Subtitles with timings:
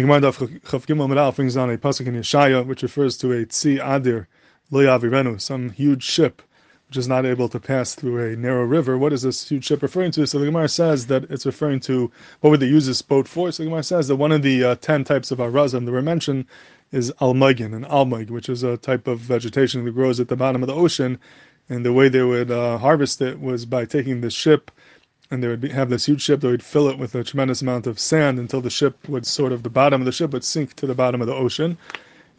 [0.00, 3.32] The Gemara Daf Chav Gimel Meral brings down a pasuk in Yeshaya, which refers to
[3.32, 4.28] a Tzi Adir
[4.70, 6.40] Lo Yavirenu, some huge ship
[6.88, 8.96] which is not able to pass through a narrow river.
[8.96, 10.26] What is this huge ship referring to?
[10.26, 12.10] So the Gemara says that it's referring to
[12.40, 13.52] what would they use this boat for?
[13.52, 16.00] So the Gemara says that one of the uh, ten types of arazim that were
[16.00, 16.46] mentioned
[16.92, 20.62] is almagin, an almag, which is a type of vegetation that grows at the bottom
[20.62, 21.18] of the ocean.
[21.68, 24.70] And the way they would uh, harvest it was by taking the ship
[25.30, 26.40] and they would be, have this huge ship.
[26.40, 29.52] They would fill it with a tremendous amount of sand until the ship would sort
[29.52, 31.78] of the bottom of the ship would sink to the bottom of the ocean,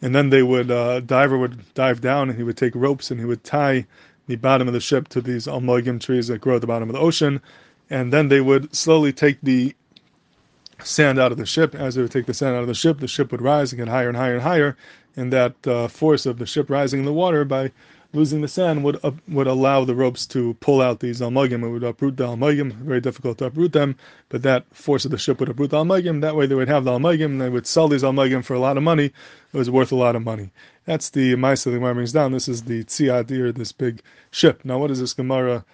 [0.02, 3.20] and then they would uh, diver would dive down and he would take ropes and
[3.20, 3.86] he would tie
[4.26, 6.92] the bottom of the ship to these almogim trees that grow at the bottom of
[6.94, 7.40] the ocean,
[7.90, 9.74] and then they would slowly take the
[10.84, 11.74] sand out of the ship.
[11.74, 13.78] As they would take the sand out of the ship, the ship would rise and
[13.78, 14.76] get higher and higher and higher,
[15.16, 17.72] and that uh, force of the ship rising in the water by
[18.12, 21.64] losing the sand would uh, would allow the ropes to pull out these almagim.
[21.64, 22.72] It would uproot the almagim.
[22.72, 23.96] Very difficult to uproot them,
[24.28, 26.20] but that force of the ship would uproot the almagim.
[26.20, 27.38] That way, they would have the almagim.
[27.38, 29.06] They would sell these almagim for a lot of money.
[29.06, 30.50] It was worth a lot of money.
[30.84, 32.32] That's the Maisa the Gemara brings down.
[32.32, 34.64] This is the Tziadir, this big ship.
[34.64, 35.64] Now, what is this Gemara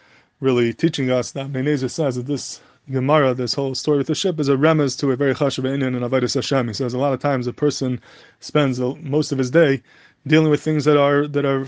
[0.40, 1.32] really teaching us?
[1.32, 4.56] That Avnei Nezer says that this Gemara, this whole story with the ship, is a
[4.56, 6.68] remez to a very chashav inyan and avodas Hashem.
[6.68, 8.00] He says a lot of times a person
[8.40, 9.82] spends most of his day
[10.26, 11.66] dealing with things that are that are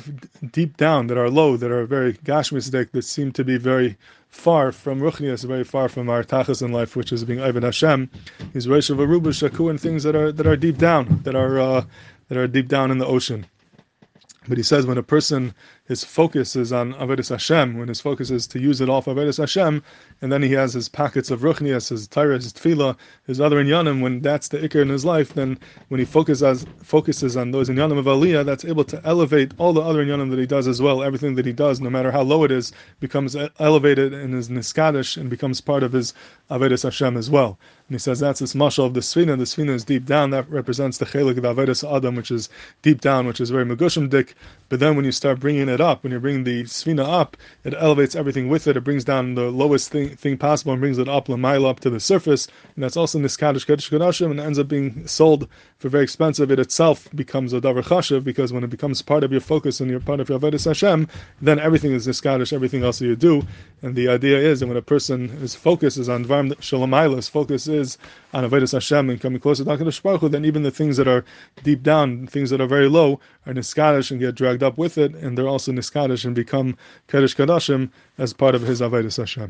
[0.52, 3.96] deep down, that are low, that are very gashmisdik, that seem to be very
[4.28, 8.10] far from ruchnias, very far from our tachlis in life, which is being Ivan Hashem.
[8.52, 11.58] He's Rosh of Aruba Shaku and things that are that are deep down, that are
[11.58, 11.84] uh,
[12.28, 13.46] that are deep down in the ocean.
[14.48, 15.54] But he says when a person
[15.86, 19.36] his focus is on Avodas Hashem, when his focus is to use it off Avodas
[19.36, 19.82] Hashem,
[20.22, 22.96] and then he has his packets of Ruchnias, his Torah, his Tefillah,
[23.26, 27.36] his other Inyanim, when that's the Iker in his life, then when he focuses, focuses
[27.36, 30.46] on those Inyanim of Aliyah, that's able to elevate all the other Inyanim that he
[30.46, 31.02] does as well.
[31.02, 35.18] Everything that he does, no matter how low it is, becomes elevated and is Niskadish
[35.18, 36.14] and becomes part of his
[36.50, 37.58] Avodas Hashem as well.
[37.88, 39.36] And he says that's this mashal of the Sfina.
[39.36, 40.30] The Sfina is deep down.
[40.30, 42.48] That represents the Chelik of Avodas Adam, which is
[42.82, 44.29] deep down, which is very Megushim dik.
[44.70, 47.74] But then when you start bringing it up, when you bring the Sfina up, it
[47.74, 48.76] elevates everything with it.
[48.76, 51.90] It brings down the lowest thing, thing possible and brings it up mile up to
[51.90, 52.46] the surface.
[52.76, 55.48] And that's also Niskadish Kaddish Kadashim and ends up being sold
[55.78, 56.52] for very expensive.
[56.52, 59.90] It itself becomes a Davar Chashiv because when it becomes part of your focus and
[59.90, 61.08] you're part of your Avodas Hashem,
[61.42, 63.42] then everything is Niskadish, everything else that you do.
[63.82, 67.98] And the idea is that when a person, focus is on Dvarm Shalom focus is
[68.32, 71.08] on Avodas Hashem and coming closer to HaKadosh Baruch Hu, then even the things that
[71.08, 71.24] are
[71.64, 75.14] deep down, things that are very low, are Niskadish and get dragged up with it,
[75.14, 76.76] and they're also Niskadish and become
[77.08, 79.48] Kaddish Kadashim as part of his Avodah Hashem.